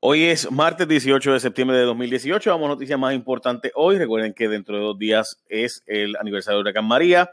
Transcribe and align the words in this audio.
Hoy 0.00 0.22
es 0.22 0.48
martes 0.52 0.86
18 0.86 1.32
de 1.32 1.40
septiembre 1.40 1.76
de 1.76 1.82
2018. 1.82 2.50
Vamos 2.50 2.66
a 2.66 2.68
noticias 2.68 2.96
más 2.96 3.14
importantes 3.14 3.72
hoy. 3.74 3.98
Recuerden 3.98 4.32
que 4.32 4.48
dentro 4.48 4.76
de 4.76 4.82
dos 4.82 4.96
días 4.96 5.42
es 5.48 5.82
el 5.88 6.14
aniversario 6.14 6.58
de 6.58 6.60
Huracán 6.60 6.84
María. 6.84 7.32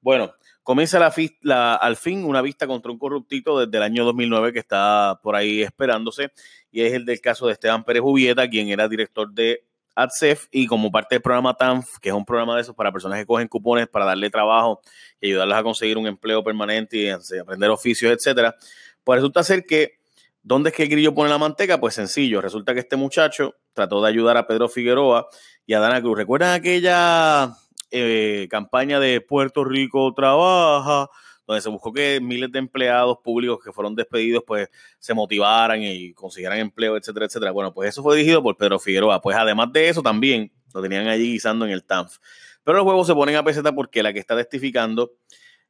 Bueno, 0.00 0.32
comienza 0.62 1.00
la, 1.40 1.74
al 1.74 1.96
fin 1.96 2.24
una 2.24 2.40
vista 2.40 2.68
contra 2.68 2.92
un 2.92 3.00
corruptito 3.00 3.58
desde 3.58 3.76
el 3.78 3.82
año 3.82 4.04
2009 4.04 4.52
que 4.52 4.60
está 4.60 5.18
por 5.24 5.34
ahí 5.34 5.62
esperándose 5.62 6.30
y 6.70 6.82
es 6.82 6.92
el 6.92 7.04
del 7.04 7.20
caso 7.20 7.48
de 7.48 7.54
Esteban 7.54 7.82
Pérez 7.82 8.02
Jubieta, 8.02 8.48
quien 8.48 8.68
era 8.68 8.86
director 8.86 9.32
de 9.32 9.64
ADSEF 9.96 10.46
y 10.52 10.68
como 10.68 10.92
parte 10.92 11.16
del 11.16 11.22
programa 11.22 11.54
TANF, 11.54 11.98
que 12.00 12.10
es 12.10 12.14
un 12.14 12.24
programa 12.24 12.54
de 12.54 12.62
esos 12.62 12.76
para 12.76 12.92
personas 12.92 13.18
que 13.18 13.26
cogen 13.26 13.48
cupones 13.48 13.88
para 13.88 14.04
darle 14.04 14.30
trabajo 14.30 14.80
y 15.20 15.30
ayudarlas 15.30 15.58
a 15.58 15.62
conseguir 15.64 15.98
un 15.98 16.06
empleo 16.06 16.44
permanente 16.44 16.96
y 16.96 17.08
aprender 17.08 17.70
oficios, 17.70 18.12
etcétera, 18.12 18.54
pues 19.02 19.16
resulta 19.16 19.42
ser 19.42 19.66
que 19.66 20.03
¿Dónde 20.46 20.68
es 20.68 20.76
que 20.76 20.82
el 20.82 20.90
grillo 20.90 21.14
pone 21.14 21.30
la 21.30 21.38
manteca? 21.38 21.80
Pues 21.80 21.94
sencillo. 21.94 22.42
Resulta 22.42 22.74
que 22.74 22.80
este 22.80 22.96
muchacho 22.96 23.54
trató 23.72 24.02
de 24.02 24.10
ayudar 24.10 24.36
a 24.36 24.46
Pedro 24.46 24.68
Figueroa 24.68 25.26
y 25.64 25.72
a 25.72 25.80
Dana 25.80 26.02
Cruz. 26.02 26.18
¿Recuerdan 26.18 26.52
aquella 26.52 27.56
eh, 27.90 28.46
campaña 28.50 29.00
de 29.00 29.22
Puerto 29.22 29.64
Rico 29.64 30.12
trabaja? 30.14 31.08
donde 31.46 31.60
se 31.60 31.68
buscó 31.68 31.92
que 31.92 32.20
miles 32.22 32.50
de 32.52 32.58
empleados 32.58 33.18
públicos 33.22 33.58
que 33.62 33.72
fueron 33.72 33.94
despedidos 33.94 34.42
pues 34.46 34.68
se 34.98 35.12
motivaran 35.12 35.82
y 35.82 36.14
consiguieran 36.14 36.58
empleo, 36.58 36.96
etcétera, 36.96 37.26
etcétera. 37.26 37.52
Bueno, 37.52 37.72
pues 37.74 37.90
eso 37.90 38.02
fue 38.02 38.16
dirigido 38.16 38.42
por 38.42 38.56
Pedro 38.56 38.78
Figueroa. 38.78 39.20
Pues 39.20 39.36
además 39.36 39.72
de 39.72 39.88
eso 39.88 40.02
también 40.02 40.52
lo 40.72 40.82
tenían 40.82 41.06
allí 41.06 41.32
guisando 41.32 41.66
en 41.66 41.72
el 41.72 41.84
TANF. 41.84 42.18
Pero 42.62 42.78
los 42.78 42.84
juegos 42.84 43.06
se 43.06 43.14
ponen 43.14 43.36
a 43.36 43.44
peseta 43.44 43.74
porque 43.74 44.02
la 44.02 44.12
que 44.12 44.18
está 44.18 44.36
testificando 44.36 45.12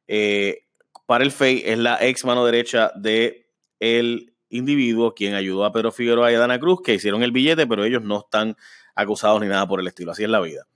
eh, 0.07 0.65
para 1.05 1.23
el 1.23 1.31
FEI 1.31 1.63
es 1.65 1.77
la 1.77 1.97
ex 2.01 2.23
mano 2.23 2.45
derecha 2.45 2.91
de 2.95 3.49
el 3.79 4.34
individuo 4.55 5.13
quien 5.13 5.33
ayudó 5.33 5.65
a 5.65 5.71
Pedro 5.71 5.91
Figueroa 5.91 6.31
y 6.31 6.35
a 6.35 6.39
Dana 6.39 6.59
Cruz, 6.59 6.81
que 6.83 6.93
hicieron 6.93 7.23
el 7.23 7.31
billete, 7.31 7.67
pero 7.67 7.83
ellos 7.83 8.03
no 8.03 8.19
están 8.19 8.55
acusados 8.95 9.41
ni 9.41 9.47
nada 9.47 9.67
por 9.67 9.79
el 9.79 9.87
estilo. 9.87 10.11
Así 10.11 10.23
es 10.23 10.29
la 10.29 10.39
vida. 10.39 10.67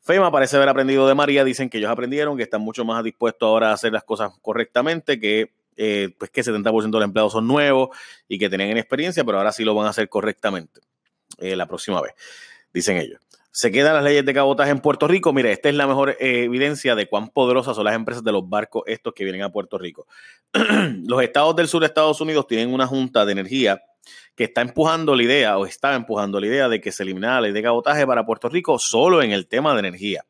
FEMA 0.00 0.30
parece 0.30 0.56
haber 0.56 0.68
aprendido 0.68 1.08
de 1.08 1.14
María, 1.14 1.44
dicen 1.44 1.68
que 1.68 1.78
ellos 1.78 1.90
aprendieron, 1.90 2.36
que 2.36 2.44
están 2.44 2.60
mucho 2.60 2.84
más 2.84 3.02
dispuestos 3.02 3.46
ahora 3.46 3.70
a 3.70 3.72
hacer 3.72 3.92
las 3.92 4.04
cosas 4.04 4.30
correctamente, 4.40 5.18
que 5.18 5.52
eh, 5.76 6.14
pues 6.16 6.30
que 6.30 6.42
70% 6.42 6.84
de 6.84 6.90
los 6.90 7.04
empleados 7.04 7.32
son 7.32 7.46
nuevos 7.46 7.90
y 8.28 8.38
que 8.38 8.48
tenían 8.48 8.76
experiencia, 8.78 9.24
pero 9.24 9.38
ahora 9.38 9.52
sí 9.52 9.64
lo 9.64 9.74
van 9.74 9.86
a 9.86 9.90
hacer 9.90 10.08
correctamente 10.08 10.80
eh, 11.38 11.56
la 11.56 11.66
próxima 11.66 12.00
vez, 12.00 12.14
dicen 12.72 12.96
ellos 12.96 13.20
se 13.56 13.72
quedan 13.72 13.94
las 13.94 14.04
leyes 14.04 14.22
de 14.22 14.34
cabotaje 14.34 14.70
en 14.70 14.80
Puerto 14.80 15.08
Rico. 15.08 15.32
Mire, 15.32 15.50
esta 15.50 15.70
es 15.70 15.74
la 15.74 15.86
mejor 15.86 16.10
eh, 16.20 16.44
evidencia 16.44 16.94
de 16.94 17.08
cuán 17.08 17.30
poderosas 17.30 17.74
son 17.74 17.86
las 17.86 17.94
empresas 17.94 18.22
de 18.22 18.30
los 18.30 18.46
barcos 18.46 18.82
estos 18.84 19.14
que 19.14 19.24
vienen 19.24 19.40
a 19.40 19.50
Puerto 19.50 19.78
Rico. 19.78 20.06
los 20.52 21.22
estados 21.22 21.56
del 21.56 21.66
sur 21.66 21.80
de 21.80 21.86
Estados 21.86 22.20
Unidos 22.20 22.46
tienen 22.46 22.70
una 22.70 22.86
junta 22.86 23.24
de 23.24 23.32
energía 23.32 23.80
que 24.34 24.44
está 24.44 24.60
empujando 24.60 25.16
la 25.16 25.22
idea 25.22 25.56
o 25.56 25.64
está 25.64 25.94
empujando 25.94 26.38
la 26.38 26.48
idea 26.48 26.68
de 26.68 26.82
que 26.82 26.92
se 26.92 27.02
elimine 27.02 27.28
la 27.28 27.40
ley 27.40 27.52
de 27.52 27.62
cabotaje 27.62 28.06
para 28.06 28.26
Puerto 28.26 28.50
Rico 28.50 28.78
solo 28.78 29.22
en 29.22 29.32
el 29.32 29.46
tema 29.46 29.72
de 29.72 29.78
energía. 29.78 30.26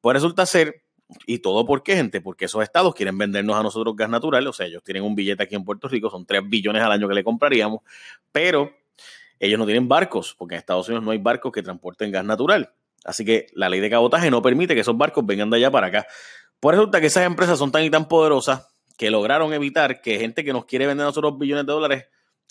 Pues 0.00 0.14
resulta 0.14 0.46
ser, 0.46 0.82
y 1.26 1.40
todo 1.40 1.66
por 1.66 1.82
qué, 1.82 1.94
gente, 1.94 2.22
porque 2.22 2.46
esos 2.46 2.62
estados 2.62 2.94
quieren 2.94 3.18
vendernos 3.18 3.54
a 3.54 3.62
nosotros 3.62 3.94
gas 3.94 4.08
natural, 4.08 4.46
o 4.46 4.54
sea, 4.54 4.64
ellos 4.64 4.82
tienen 4.82 5.02
un 5.02 5.14
billete 5.14 5.42
aquí 5.42 5.56
en 5.56 5.64
Puerto 5.66 5.88
Rico, 5.88 6.08
son 6.08 6.24
3 6.24 6.40
billones 6.48 6.82
al 6.82 6.92
año 6.92 7.06
que 7.06 7.16
le 7.16 7.22
compraríamos, 7.22 7.82
pero 8.32 8.72
ellos 9.38 9.58
no 9.58 9.66
tienen 9.66 9.88
barcos, 9.88 10.34
porque 10.38 10.54
en 10.54 10.58
Estados 10.58 10.88
Unidos 10.88 11.04
no 11.04 11.10
hay 11.10 11.18
barcos 11.18 11.52
que 11.52 11.62
transporten 11.62 12.10
gas 12.10 12.24
natural. 12.24 12.72
Así 13.04 13.24
que 13.24 13.46
la 13.52 13.68
ley 13.68 13.80
de 13.80 13.90
cabotaje 13.90 14.30
no 14.30 14.42
permite 14.42 14.74
que 14.74 14.80
esos 14.80 14.96
barcos 14.96 15.24
vengan 15.24 15.50
de 15.50 15.58
allá 15.58 15.70
para 15.70 15.88
acá. 15.88 16.06
Por 16.58 16.74
eso 16.74 16.82
resulta 16.82 17.00
que 17.00 17.06
esas 17.06 17.24
empresas 17.24 17.58
son 17.58 17.70
tan 17.70 17.84
y 17.84 17.90
tan 17.90 18.08
poderosas 18.08 18.66
que 18.96 19.10
lograron 19.10 19.52
evitar 19.52 20.00
que 20.00 20.18
gente 20.18 20.44
que 20.44 20.52
nos 20.52 20.64
quiere 20.64 20.86
vender 20.86 21.04
a 21.04 21.08
nosotros 21.08 21.38
billones 21.38 21.66
de 21.66 21.72
dólares 21.72 22.06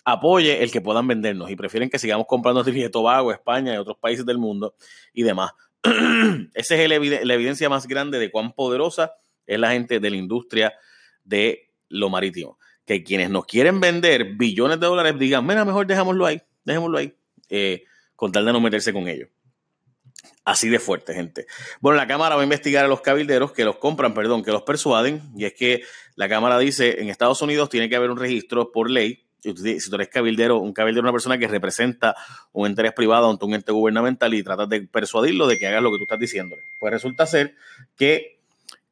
apoye 0.06 0.64
el 0.64 0.72
que 0.72 0.82
puedan 0.82 1.08
vendernos 1.08 1.50
y 1.50 1.56
prefieren 1.56 1.90
que 1.90 1.98
sigamos 1.98 2.28
comprando 2.28 2.64
de 2.64 2.90
Tobago, 2.90 3.32
España 3.32 3.74
y 3.74 3.78
otros 3.78 3.98
países 3.98 4.26
del 4.26 4.38
mundo 4.38 4.76
y 5.14 5.24
demás. 5.24 5.52
Esa 6.54 6.76
es 6.76 6.90
la 6.90 7.34
evidencia 7.34 7.68
más 7.70 7.88
grande 7.88 8.20
de 8.20 8.32
cuán 8.32 8.54
poderosa 8.54 9.14
es 9.46 9.60
la 9.60 9.72
gente 9.72 10.00
de 10.00 10.10
la 10.10 10.16
industria 10.16 10.74
de 11.24 11.72
lo 11.90 12.10
marítimo. 12.10 12.58
Que 12.86 13.04
quienes 13.04 13.32
nos 13.32 13.46
quieren 13.46 13.80
vender 13.80 14.36
billones 14.36 14.80
de 14.80 14.86
dólares 14.86 15.18
digan, 15.18 15.46
mira, 15.46 15.66
mejor 15.66 15.88
dejámoslo 15.88 16.28
ahí 16.28 16.42
dejémoslo 16.66 16.98
ahí, 16.98 17.16
eh, 17.50 17.84
con 18.16 18.32
tal 18.32 18.46
de 18.46 18.54
no 18.54 18.60
meterse 18.60 18.92
con 18.92 19.08
ellos. 19.08 19.30
Así 20.44 20.70
de 20.70 20.78
fuerte, 20.78 21.16
gente. 21.16 21.48
Bueno, 21.80 21.98
la 21.98 22.06
Cámara 22.06 22.36
va 22.36 22.42
a 22.42 22.44
investigar 22.44 22.86
a 22.86 22.88
los 22.88 23.02
cabilderos 23.02 23.52
que 23.52 23.66
los 23.66 23.78
compran, 23.78 24.14
perdón, 24.14 24.44
que 24.44 24.52
los 24.52 24.62
persuaden. 24.62 25.22
Y 25.36 25.46
es 25.46 25.54
que 25.54 25.82
la 26.16 26.30
Cámara 26.30 26.60
dice, 26.60 27.02
en 27.02 27.10
Estados 27.10 27.42
Unidos 27.42 27.70
tiene 27.70 27.90
que 27.90 27.96
haber 27.96 28.12
un 28.12 28.18
registro 28.18 28.72
por 28.72 28.90
ley. 28.90 29.26
Si 29.42 29.90
tú 29.90 29.96
eres 29.96 30.10
cabildero, 30.10 30.60
un 30.60 30.74
cabildero 30.74 31.02
es 31.02 31.06
una 31.06 31.12
persona 31.12 31.38
que 31.40 31.48
representa 31.48 32.16
un 32.52 32.70
interés 32.70 32.94
privado 32.94 33.30
ante 33.30 33.46
un 33.46 33.56
ente 33.56 33.72
gubernamental 33.72 34.34
y 34.34 34.44
tratas 34.44 34.70
de 34.70 34.82
persuadirlo 34.82 35.48
de 35.48 35.58
que 35.58 35.68
haga 35.68 35.82
lo 35.82 35.92
que 35.92 35.98
tú 35.98 36.04
estás 36.04 36.20
diciéndole. 36.20 36.62
Pues 36.80 36.94
resulta 36.94 37.26
ser 37.26 37.56
que 37.96 38.40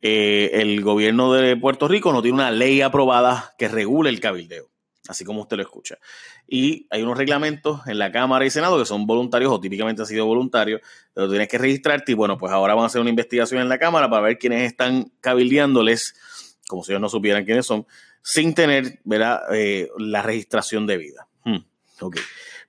eh, 0.02 0.52
el 0.54 0.82
gobierno 0.82 1.34
de 1.34 1.56
Puerto 1.56 1.88
Rico 1.88 2.12
no 2.14 2.24
tiene 2.24 2.36
una 2.36 2.52
ley 2.52 2.82
aprobada 2.82 3.54
que 3.58 3.68
regule 3.68 4.10
el 4.10 4.20
cabildeo 4.20 4.73
así 5.08 5.26
como 5.26 5.42
usted 5.42 5.58
lo 5.58 5.64
escucha. 5.64 5.98
Y 6.48 6.88
hay 6.90 7.04
unos 7.04 7.18
reglamentos 7.18 7.86
en 7.88 8.00
la 8.00 8.12
Cámara 8.12 8.46
y 8.46 8.50
Senado 8.50 8.80
que 8.80 8.86
son 8.86 9.06
voluntarios 9.06 9.52
o 9.52 9.60
típicamente 9.60 10.02
han 10.02 10.08
sido 10.08 10.26
voluntarios, 10.26 10.82
pero 11.14 11.30
tienes 11.30 11.48
que 11.48 11.58
registrarte 11.58 12.14
y 12.14 12.16
bueno, 12.16 12.38
pues 12.38 12.52
ahora 12.52 12.74
van 12.76 12.84
a 12.84 12.88
hacer 12.88 13.02
una 13.02 13.10
investigación 13.10 13.62
en 13.62 13.70
la 13.70 13.80
Cámara 13.80 14.10
para 14.10 14.22
ver 14.22 14.38
quiénes 14.38 14.62
están 14.62 15.12
cabildeándoles, 15.20 16.16
como 16.68 16.84
si 16.84 16.92
ellos 16.92 17.02
no 17.02 17.10
supieran 17.10 17.46
quiénes 17.46 17.66
son, 17.66 17.86
sin 18.22 18.54
tener 18.54 19.00
eh, 19.52 19.90
la 19.98 20.22
registración 20.22 20.88
debida. 20.88 21.28
Hmm, 21.44 21.58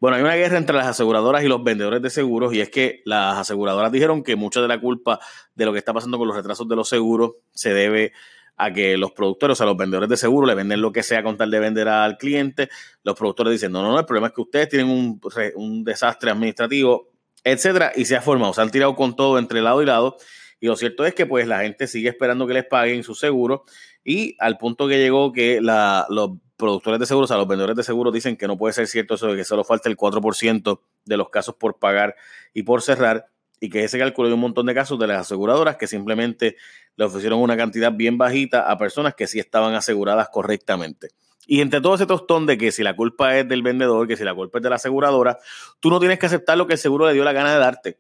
bueno, 0.01 0.17
hay 0.17 0.23
una 0.23 0.35
guerra 0.35 0.59
entre 0.59 0.77
las 0.77 0.87
aseguradoras 0.87 1.43
y 1.45 1.49
los 1.49 1.63
vendedores 1.63 2.03
de 2.03 2.11
seguros 2.11 2.53
y 2.53 2.61
es 2.61 2.69
que 2.69 3.01
las 3.05 3.39
aseguradoras 3.39 3.91
dijeron 3.93 4.23
que 4.23 4.37
mucha 4.37 4.61
de 4.61 4.69
la 4.69 4.81
culpa 4.81 5.21
de 5.55 5.65
lo 5.65 5.73
que 5.73 5.79
está 5.79 5.95
pasando 5.95 6.19
con 6.19 6.27
los 6.29 6.37
retrasos 6.37 6.69
de 6.69 6.77
los 6.77 6.89
seguros 6.89 7.37
se 7.55 7.73
debe 7.73 8.13
a 8.57 8.73
que 8.73 8.97
los 8.97 9.13
productores, 9.13 9.55
o 9.55 9.57
sea, 9.57 9.67
los 9.67 9.77
vendedores 9.77 10.09
de 10.09 10.17
seguro 10.17 10.47
le 10.47 10.55
venden 10.55 10.81
lo 10.81 10.93
que 10.93 11.03
sea 11.03 11.23
con 11.23 11.37
tal 11.37 11.51
de 11.51 11.59
vender 11.59 11.89
al 11.89 12.17
cliente. 12.19 12.69
Los 13.03 13.17
productores 13.17 13.53
dicen, 13.53 13.73
no, 13.73 13.83
no, 13.83 13.93
no, 13.93 13.99
el 13.99 14.07
problema 14.07 14.29
es 14.29 14.33
que 14.33 14.43
ustedes 14.43 14.69
tienen 14.69 14.89
un, 14.89 15.85
desastre 15.85 16.31
administrativo, 16.31 17.11
etcétera, 17.43 17.93
y 17.95 18.05
se 18.05 18.17
ha 18.17 18.23
formado, 18.23 18.53
se 18.53 18.63
han 18.63 18.71
tirado 18.71 18.95
con 18.95 19.17
todo 19.17 19.39
entre 19.39 19.61
lado 19.61 19.83
y 19.83 19.87
lado. 19.87 20.17
Y 20.61 20.67
lo 20.67 20.77
cierto 20.77 21.05
es 21.05 21.15
que 21.15 21.27
pues 21.27 21.47
la 21.47 21.61
gente 21.61 21.87
sigue 21.87 22.09
esperando 22.09 22.47
que 22.47 22.55
les 22.55 22.65
paguen 22.65 23.03
su 23.03 23.15
seguro 23.15 23.65
y 24.05 24.37
al 24.39 24.57
punto 24.57 24.87
que 24.89 24.99
llegó 24.99 25.33
que 25.33 25.61
los 25.61 26.31
productores 26.57 27.01
de 27.01 27.07
seguros, 27.07 27.31
o 27.31 27.33
sea, 27.33 27.39
los 27.39 27.49
vendedores 27.49 27.77
de 27.77 27.83
seguros 27.83 28.15
dicen 28.15 28.37
que 28.37 28.47
no 28.47 28.57
puede 28.57 28.73
ser 28.73 28.87
cierto 28.87 29.15
eso 29.15 29.27
de 29.27 29.37
que 29.37 29.45
solo 29.45 29.65
falta 29.65 29.89
el 29.89 29.97
4% 29.97 30.81
de 31.05 31.17
los 31.17 31.29
casos 31.29 31.57
por 31.57 31.79
pagar 31.79 32.15
y 32.55 32.63
por 32.63 32.81
cerrar 32.81 33.27
y 33.61 33.71
que 33.71 33.85
ese 33.85 33.99
cálculo 33.99 34.29
de 34.29 34.35
un 34.35 34.41
montón 34.41 34.67
de 34.67 34.75
casos 34.75 34.99
de 34.99 35.07
las 35.07 35.21
aseguradoras 35.21 35.77
que 35.77 35.87
simplemente 35.87 36.57
le 36.97 37.05
ofrecieron 37.05 37.41
una 37.41 37.57
cantidad 37.57 37.93
bien 37.93 38.19
bajita 38.19 38.71
a 38.71 38.79
personas 38.79 39.15
que 39.15 39.27
sí 39.27 39.39
estaban 39.39 39.75
aseguradas 39.75 40.29
correctamente. 40.29 41.09
Y 41.47 41.61
entre 41.61 41.81
todo 41.81 41.95
ese 41.95 42.07
tostón 42.07 42.47
de 42.47 42.57
que 42.57 42.73
si 42.73 42.83
la 42.83 42.97
culpa 42.97 43.37
es 43.37 43.47
del 43.49 43.63
vendedor, 43.63 44.09
que 44.09 44.17
si 44.17 44.25
la 44.25 44.35
culpa 44.35 44.59
es 44.59 44.63
de 44.63 44.71
la 44.71 44.77
aseguradora, 44.77 45.39
tú 45.81 45.91
no 45.91 46.01
tienes 46.01 46.19
que 46.19 46.27
aceptar 46.27 46.57
lo 46.57 46.67
que 46.67 46.73
el 46.75 46.79
seguro 46.79 47.07
le 47.07 47.13
dio 47.13 47.25
la 47.25 47.33
gana 47.33 47.53
de 47.53 47.59
darte. 47.59 47.99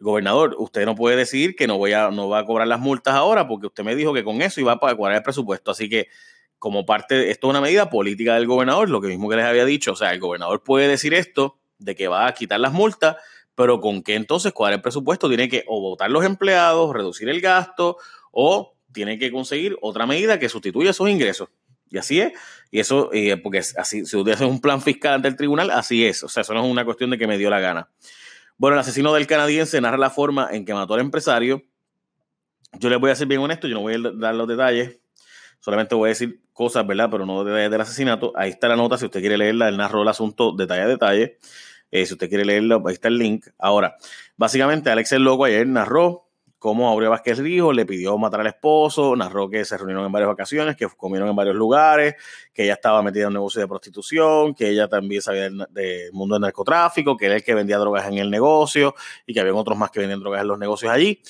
gobernador, 0.00 0.56
usted 0.58 0.84
no 0.86 0.94
puede 0.94 1.16
decir 1.16 1.54
que 1.54 1.66
no, 1.66 1.78
voy 1.78 1.92
a, 1.92 2.10
no 2.10 2.28
va 2.28 2.40
a 2.40 2.44
cobrar 2.44 2.66
las 2.66 2.80
multas 2.80 3.14
ahora 3.14 3.46
porque 3.46 3.66
usted 3.66 3.84
me 3.84 3.94
dijo 3.94 4.12
que 4.12 4.24
con 4.24 4.42
eso 4.42 4.60
iba 4.60 4.72
a 4.72 4.78
cuadrar 4.78 5.18
el 5.18 5.22
presupuesto. 5.22 5.70
Así 5.70 5.88
que 5.88 6.08
como 6.58 6.84
parte, 6.84 7.30
esto 7.30 7.46
es 7.46 7.50
una 7.50 7.60
medida 7.60 7.88
política 7.90 8.34
del 8.34 8.46
gobernador, 8.46 8.88
lo 8.90 9.00
que 9.00 9.08
mismo 9.08 9.28
que 9.28 9.36
les 9.36 9.44
había 9.44 9.64
dicho, 9.64 9.92
o 9.92 9.96
sea, 9.96 10.12
el 10.12 10.20
gobernador 10.20 10.62
puede 10.62 10.88
decir 10.88 11.14
esto 11.14 11.58
de 11.78 11.94
que 11.94 12.08
va 12.08 12.26
a 12.26 12.34
quitar 12.34 12.60
las 12.60 12.72
multas, 12.72 13.16
pero 13.54 13.80
con 13.80 14.02
qué 14.02 14.14
entonces 14.14 14.52
cuadrar 14.52 14.78
el 14.78 14.82
presupuesto 14.82 15.28
tiene 15.28 15.48
que 15.48 15.64
o 15.66 15.80
votar 15.80 16.10
los 16.10 16.24
empleados, 16.24 16.92
reducir 16.94 17.28
el 17.28 17.40
gasto 17.40 17.96
o 18.30 18.74
tiene 18.92 19.18
que 19.18 19.30
conseguir 19.30 19.76
otra 19.80 20.06
medida 20.06 20.38
que 20.38 20.48
sustituya 20.48 20.90
esos 20.90 21.08
ingresos. 21.08 21.48
Y 21.88 21.98
así 21.98 22.20
es. 22.20 22.32
Y 22.70 22.78
eso, 22.78 23.10
porque 23.42 23.58
así, 23.58 24.06
si 24.06 24.16
usted 24.16 24.32
hace 24.32 24.44
un 24.44 24.60
plan 24.60 24.80
fiscal 24.80 25.14
ante 25.14 25.28
el 25.28 25.36
tribunal, 25.36 25.70
así 25.70 26.06
es. 26.06 26.22
O 26.22 26.28
sea, 26.28 26.42
eso 26.42 26.54
no 26.54 26.64
es 26.64 26.70
una 26.70 26.84
cuestión 26.84 27.10
de 27.10 27.18
que 27.18 27.26
me 27.26 27.36
dio 27.36 27.50
la 27.50 27.58
gana. 27.58 27.90
Bueno, 28.60 28.74
el 28.74 28.80
asesino 28.80 29.14
del 29.14 29.26
canadiense 29.26 29.80
narra 29.80 29.96
la 29.96 30.10
forma 30.10 30.46
en 30.52 30.66
que 30.66 30.74
mató 30.74 30.92
al 30.92 31.00
empresario. 31.00 31.62
Yo 32.78 32.90
les 32.90 33.00
voy 33.00 33.10
a 33.10 33.14
ser 33.14 33.26
bien 33.26 33.40
honesto, 33.40 33.66
yo 33.66 33.74
no 33.74 33.80
voy 33.80 33.94
a 33.94 33.98
dar 34.12 34.34
los 34.34 34.46
detalles. 34.46 35.00
Solamente 35.60 35.94
voy 35.94 36.08
a 36.08 36.10
decir 36.10 36.42
cosas, 36.52 36.86
¿verdad? 36.86 37.08
Pero 37.10 37.24
no 37.24 37.42
detalles 37.42 37.70
del 37.70 37.80
asesinato. 37.80 38.34
Ahí 38.36 38.50
está 38.50 38.68
la 38.68 38.76
nota, 38.76 38.98
si 38.98 39.06
usted 39.06 39.20
quiere 39.20 39.38
leerla, 39.38 39.70
él 39.70 39.78
narró 39.78 40.02
el 40.02 40.08
asunto 40.08 40.52
detalle 40.54 40.82
a 40.82 40.88
detalle. 40.88 41.38
Eh, 41.90 42.04
si 42.04 42.12
usted 42.12 42.28
quiere 42.28 42.44
leerlo, 42.44 42.82
ahí 42.86 42.92
está 42.92 43.08
el 43.08 43.16
link. 43.16 43.46
Ahora, 43.58 43.96
básicamente, 44.36 44.90
Alex 44.90 45.12
el 45.12 45.22
Loco 45.22 45.46
ayer 45.46 45.66
narró 45.66 46.28
cómo 46.60 46.90
Aureo 46.90 47.08
Vázquez 47.10 47.38
Rijo 47.38 47.72
le 47.72 47.86
pidió 47.86 48.18
matar 48.18 48.42
al 48.42 48.46
esposo, 48.48 49.16
narró 49.16 49.48
que 49.48 49.64
se 49.64 49.78
reunieron 49.78 50.04
en 50.04 50.12
varias 50.12 50.30
ocasiones, 50.30 50.76
que 50.76 50.86
comieron 50.94 51.30
en 51.30 51.34
varios 51.34 51.56
lugares, 51.56 52.16
que 52.52 52.64
ella 52.64 52.74
estaba 52.74 53.02
metida 53.02 53.22
en 53.22 53.28
un 53.28 53.34
negocio 53.34 53.62
de 53.62 53.66
prostitución, 53.66 54.54
que 54.54 54.68
ella 54.68 54.86
también 54.86 55.22
sabía 55.22 55.44
del, 55.44 56.12
mundo 56.12 56.34
del 56.34 56.42
narcotráfico, 56.42 57.16
que 57.16 57.26
era 57.26 57.36
el 57.36 57.42
que 57.42 57.54
vendía 57.54 57.78
drogas 57.78 58.06
en 58.06 58.18
el 58.18 58.30
negocio 58.30 58.94
y 59.26 59.32
que 59.32 59.40
había 59.40 59.54
otros 59.54 59.78
más 59.78 59.90
que 59.90 60.00
vendían 60.00 60.20
drogas 60.20 60.42
en 60.42 60.48
los 60.48 60.58
negocios 60.58 60.92
allí. 60.92 61.22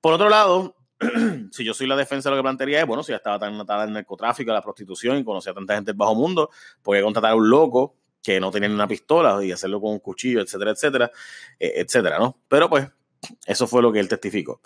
Por 0.00 0.14
otro 0.14 0.28
lado, 0.28 0.76
si 1.50 1.64
yo 1.64 1.74
soy 1.74 1.88
la 1.88 1.96
defensa, 1.96 2.30
lo 2.30 2.36
que 2.36 2.42
plantearía 2.42 2.78
es, 2.78 2.86
bueno, 2.86 3.02
si 3.02 3.10
ya 3.10 3.16
estaba 3.16 3.40
tan 3.40 3.60
atada 3.60 3.82
al 3.82 3.92
narcotráfico, 3.92 4.52
a 4.52 4.54
la 4.54 4.62
prostitución 4.62 5.18
y 5.18 5.24
conocía 5.24 5.50
a 5.50 5.54
tanta 5.56 5.74
gente 5.74 5.90
del 5.90 5.98
bajo 5.98 6.14
mundo, 6.14 6.50
podía 6.82 7.02
contratar 7.02 7.32
a 7.32 7.34
un 7.34 7.50
loco 7.50 7.96
que 8.22 8.38
no 8.38 8.52
tenía 8.52 8.68
ni 8.68 8.76
una 8.76 8.86
pistola 8.86 9.44
y 9.44 9.50
hacerlo 9.50 9.80
con 9.80 9.90
un 9.90 9.98
cuchillo, 9.98 10.40
etcétera, 10.40 10.70
etcétera, 10.70 11.10
eh, 11.58 11.72
etcétera, 11.76 12.20
¿no? 12.20 12.38
Pero 12.46 12.68
pues 12.68 12.88
eso 13.46 13.66
fue 13.66 13.82
lo 13.82 13.92
que 13.92 14.00
él 14.00 14.08
testificó. 14.08 14.60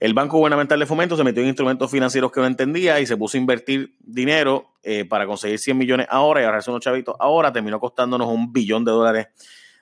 El 0.00 0.14
Banco 0.14 0.38
Gubernamental 0.38 0.78
de 0.78 0.86
Fomento 0.86 1.16
se 1.16 1.24
metió 1.24 1.42
en 1.42 1.48
instrumentos 1.48 1.90
financieros 1.90 2.32
que 2.32 2.40
no 2.40 2.46
entendía 2.46 3.00
y 3.00 3.06
se 3.06 3.16
puso 3.16 3.36
a 3.36 3.40
invertir 3.40 3.94
dinero 4.00 4.72
eh, 4.82 5.04
para 5.04 5.26
conseguir 5.26 5.58
100 5.58 5.76
millones 5.76 6.06
ahora 6.10 6.40
y 6.40 6.44
ahorrarse 6.44 6.70
unos 6.70 6.82
chavitos 6.82 7.14
ahora. 7.18 7.52
Terminó 7.52 7.80
costándonos 7.80 8.28
un 8.28 8.52
billón 8.52 8.84
de 8.84 8.92
dólares 8.92 9.26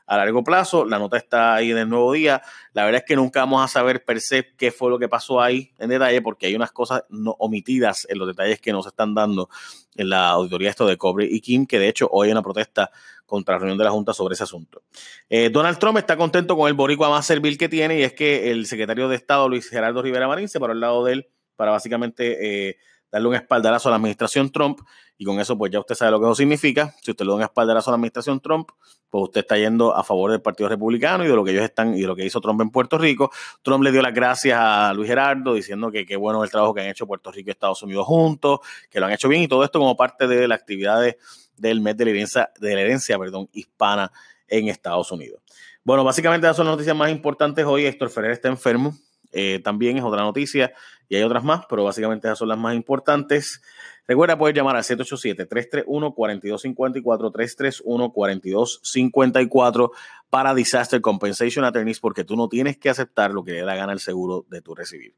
a 0.07 0.17
largo 0.17 0.43
plazo. 0.45 0.85
La 0.85 0.99
nota 0.99 1.17
está 1.17 1.55
ahí 1.55 1.71
en 1.71 1.79
el 1.79 1.89
nuevo 1.89 2.13
día. 2.13 2.43
La 2.73 2.85
verdad 2.85 3.03
es 3.03 3.07
que 3.07 3.17
nunca 3.17 3.41
vamos 3.41 3.63
a 3.65 3.69
saber 3.69 4.05
per 4.05 4.21
se 4.21 4.55
qué 4.57 4.71
fue 4.71 4.91
lo 4.91 4.99
que 4.99 5.09
pasó 5.09 5.41
ahí 5.41 5.73
en 5.79 5.91
detalle, 5.91 6.23
porque 6.23 6.47
hay 6.47 6.55
unas 6.55 6.73
cosas 6.73 7.05
no 7.09 7.37
omitidas 7.39 8.07
en 8.09 8.19
los 8.19 8.29
detalles 8.29 8.61
que 8.61 8.73
nos 8.73 8.87
están 8.87 9.15
dando 9.15 9.49
en 9.97 10.09
la 10.11 10.29
auditoría 10.29 10.71
esto 10.71 10.87
de 10.87 10.97
Cobre 10.97 11.27
y 11.29 11.41
Kim, 11.41 11.67
que 11.67 11.79
de 11.79 11.89
hecho 11.89 12.09
hoy 12.11 12.29
hay 12.29 12.33
una 12.33 12.43
protesta 12.43 12.91
contra 13.25 13.55
la 13.55 13.59
reunión 13.59 13.79
de 13.79 13.85
la 13.85 13.91
Junta 13.91 14.13
sobre 14.13 14.35
ese 14.35 14.45
asunto. 14.45 14.83
Eh, 15.29 15.51
Donald 15.51 15.79
Trump 15.79 15.99
está 15.99 16.17
contento 16.17 16.57
con 16.57 16.69
el 16.69 16.75
boricua 16.75 17.11
más 17.11 17.27
servil 17.27 17.59
que 17.59 17.69
tiene 17.69 17.99
y 17.99 18.03
es 18.03 18.13
que 18.13 18.51
el 18.51 18.67
secretario 18.67 19.09
de 19.09 19.17
Estado, 19.17 19.49
Luis 19.49 19.69
Gerardo 19.69 20.03
Rivera 20.03 20.29
Marín, 20.29 20.49
se 20.49 20.61
paró 20.61 20.73
al 20.73 20.81
lado 20.81 21.05
de 21.05 21.15
él 21.15 21.29
para 21.57 21.73
básicamente 21.73 22.69
eh, 22.69 22.77
darle 23.11 23.29
un 23.29 23.35
espaldarazo 23.35 23.89
a 23.89 23.91
la 23.91 23.97
administración 23.97 24.51
Trump 24.51 24.81
y 25.19 25.25
con 25.25 25.41
eso 25.41 25.57
pues 25.57 25.73
ya 25.73 25.81
usted 25.81 25.95
sabe 25.95 26.11
lo 26.11 26.21
que 26.21 26.27
eso 26.27 26.35
significa. 26.35 26.95
Si 27.03 27.11
usted 27.11 27.25
le 27.25 27.31
da 27.31 27.37
un 27.37 27.43
espaldarazo 27.43 27.91
a 27.91 27.93
la 27.93 27.95
administración 27.97 28.41
Trump, 28.41 28.71
pues 29.09 29.25
usted 29.25 29.41
está 29.41 29.57
yendo 29.57 29.97
a 29.97 30.05
favor 30.05 30.31
del 30.31 30.43
Partido 30.43 30.69
Republicano 30.69 31.25
y 31.25 31.29
de 31.29 31.35
lo 31.35 31.45
que 31.45 31.53
ellos 31.53 31.65
están 31.65 31.97
y 31.97 32.03
de 32.03 32.07
lo 32.07 32.15
que 32.15 32.25
hizo 32.25 32.41
Trump 32.41 32.61
en 32.61 32.71
Puerto 32.71 32.99
Rico. 32.99 33.31
Trump 33.63 33.83
le 33.83 33.93
dio 33.93 34.03
las 34.03 34.13
gracias 34.13 34.59
a 34.61 34.93
Luis 34.93 35.09
Gerardo 35.09 35.55
diciendo 35.55 35.91
que 35.91 36.05
qué 36.05 36.17
bueno 36.17 36.45
el 36.45 36.51
trabajo 36.51 36.75
que 36.75 36.83
han 36.83 36.89
hecho 36.89 37.07
Puerto 37.07 37.31
Rico 37.31 37.51
y 37.51 37.53
Estados 37.53 37.83
Unidos 37.83 38.07
juntos, 38.07 38.61
que 38.91 39.01
lo 39.01 39.07
han 39.07 39.13
hecho 39.13 39.29
bien 39.29 39.43
y 39.43 39.49
todo 39.49 39.65
esto 39.65 39.79
como 39.79 39.97
parte 39.97 40.27
de 40.27 40.47
las 40.47 40.61
actividades 40.61 41.17
del 41.57 41.81
mes 41.81 41.97
de 41.97 42.05
la 42.05 42.11
herencia, 42.11 42.51
de 42.61 42.73
herencia 42.73 43.19
perdón, 43.19 43.49
hispana 43.53 44.13
en 44.49 44.69
Estados 44.69 45.11
Unidos. 45.11 45.41
Bueno, 45.83 46.05
básicamente 46.05 46.47
esas 46.47 46.57
son 46.57 46.67
las 46.67 46.75
noticias 46.75 46.97
más 46.97 47.11
importantes 47.11 47.65
hoy. 47.65 47.87
Héctor 47.87 48.11
Ferrer 48.11 48.33
está 48.33 48.49
enfermo. 48.49 48.93
Eh, 49.33 49.61
también 49.63 49.99
es 49.99 50.05
otra 50.05 50.23
noticia 50.23 50.73
y 51.09 51.17
hay 51.17 51.23
otras 51.23 51.45
más, 51.45 51.67
pero 51.69 51.85
básicamente 51.85 52.27
esas 52.29 52.39
son 52.39 52.49
las 52.49 52.57
más 52.59 52.75
importantes. 52.75 53.61
Recuerda 54.07 54.39
poder 54.39 54.55
llamar 54.55 54.77
al 54.77 54.85
787-331-4254, 54.85 57.33
331-4254 57.33 59.91
para 60.31 60.55
Disaster 60.55 61.01
Compensation 61.01 61.65
Attorneys, 61.65 61.99
porque 62.01 62.23
tú 62.25 62.37
no 62.37 62.49
tienes 62.49 62.79
que 62.79 62.89
aceptar 62.89 63.33
lo 63.33 63.43
que 63.45 63.53
le 63.53 63.63
da 63.63 63.75
gana 63.75 63.93
el 63.93 64.01
seguro 64.01 64.47
de 64.49 64.63
tu 64.63 64.75
recibir. 64.75 65.15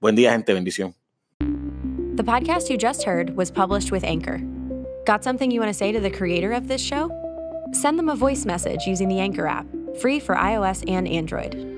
Buen 0.00 0.14
día, 0.16 0.32
gente. 0.32 0.54
Bendición. 0.54 0.94
The 2.16 2.24
podcast 2.24 2.68
you 2.68 2.76
just 2.76 3.04
heard 3.04 3.36
was 3.36 3.50
published 3.50 3.92
with 3.92 4.02
Anchor. 4.02 4.40
Got 5.06 5.22
something 5.22 5.52
you 5.52 5.60
want 5.60 5.70
to 5.70 5.78
say 5.78 5.92
to 5.92 6.00
the 6.00 6.10
creator 6.10 6.52
of 6.52 6.66
this 6.66 6.80
show? 6.80 7.12
Send 7.72 7.98
them 7.98 8.08
a 8.08 8.16
voice 8.16 8.44
message 8.44 8.86
using 8.86 9.08
the 9.08 9.20
Anchor 9.20 9.46
app, 9.46 9.66
free 10.00 10.18
for 10.18 10.34
iOS 10.34 10.82
and 10.90 11.06
Android. 11.06 11.77